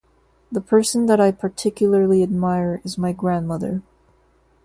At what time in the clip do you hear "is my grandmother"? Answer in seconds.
2.83-3.83